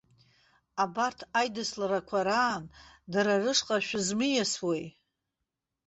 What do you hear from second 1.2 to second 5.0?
аидысларқәа раан дара рышҟа шәызмиасуеи?